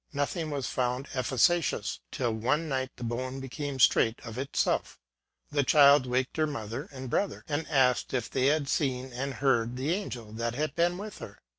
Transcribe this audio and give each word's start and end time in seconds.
Nothing 0.13 0.49
was 0.49 0.65
found 0.65 1.07
efficacious, 1.13 1.99
till 2.11 2.33
one 2.33 2.67
night 2.67 2.89
the 2.95 3.03
bone 3.03 3.39
became 3.39 3.77
straight 3.77 4.19
of 4.25 4.39
itself. 4.39 4.99
The 5.51 5.63
child 5.63 6.07
waked 6.07 6.37
her 6.37 6.47
mother 6.47 6.89
and 6.91 7.07
brother, 7.07 7.43
and 7.47 7.67
asked 7.69 8.11
if 8.11 8.27
they 8.27 8.47
had 8.47 8.67
seen 8.67 9.13
and 9.13 9.35
heard 9.35 9.77
the 9.77 9.93
angel 9.93 10.31
that 10.31 10.55
had 10.55 10.73
been 10.73 10.97
with 10.97 11.19
her 11.19 11.37